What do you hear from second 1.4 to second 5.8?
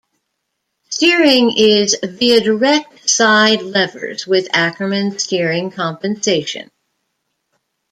is via direct side levers with Ackerman steering